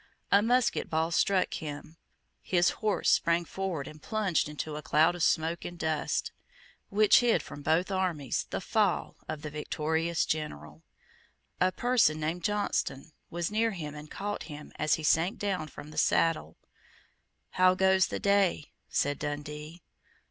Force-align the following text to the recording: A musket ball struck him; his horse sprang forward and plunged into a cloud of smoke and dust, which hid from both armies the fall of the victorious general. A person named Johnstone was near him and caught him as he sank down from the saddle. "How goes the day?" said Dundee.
A 0.31 0.41
musket 0.41 0.89
ball 0.89 1.11
struck 1.11 1.53
him; 1.53 1.95
his 2.41 2.71
horse 2.81 3.07
sprang 3.11 3.45
forward 3.45 3.87
and 3.87 4.01
plunged 4.01 4.49
into 4.49 4.75
a 4.75 4.81
cloud 4.81 5.13
of 5.13 5.21
smoke 5.21 5.63
and 5.63 5.77
dust, 5.77 6.31
which 6.89 7.19
hid 7.19 7.43
from 7.43 7.61
both 7.61 7.91
armies 7.91 8.47
the 8.49 8.61
fall 8.61 9.15
of 9.29 9.43
the 9.43 9.51
victorious 9.51 10.25
general. 10.25 10.81
A 11.59 11.71
person 11.71 12.19
named 12.19 12.43
Johnstone 12.43 13.11
was 13.29 13.51
near 13.51 13.73
him 13.73 13.93
and 13.93 14.09
caught 14.09 14.41
him 14.49 14.71
as 14.77 14.95
he 14.95 15.03
sank 15.03 15.37
down 15.37 15.67
from 15.67 15.91
the 15.91 15.99
saddle. 15.99 16.57
"How 17.51 17.75
goes 17.75 18.07
the 18.07 18.19
day?" 18.19 18.71
said 18.89 19.19
Dundee. 19.19 19.83